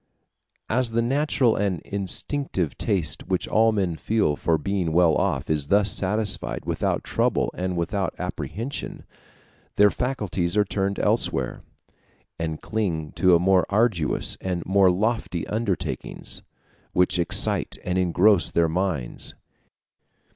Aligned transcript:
As 0.67 0.89
the 0.89 1.01
natural 1.03 1.55
and 1.55 1.79
instinctive 1.81 2.75
taste 2.75 3.27
which 3.27 3.47
all 3.47 3.71
men 3.71 3.97
feel 3.97 4.35
for 4.35 4.57
being 4.57 4.93
well 4.93 5.13
off 5.13 5.47
is 5.47 5.67
thus 5.67 5.91
satisfied 5.91 6.65
without 6.65 7.03
trouble 7.03 7.51
and 7.53 7.77
without 7.77 8.15
apprehension, 8.17 9.05
their 9.75 9.91
faculties 9.91 10.57
are 10.57 10.65
turned 10.65 10.97
elsewhere, 10.97 11.61
and 12.39 12.63
cling 12.63 13.11
to 13.11 13.37
more 13.37 13.67
arduous 13.69 14.37
and 14.41 14.65
more 14.65 14.89
lofty 14.89 15.45
undertakings, 15.45 16.41
which 16.93 17.19
excite 17.19 17.77
and 17.85 17.99
engross 17.99 18.49
their 18.49 18.67
minds. 18.67 19.35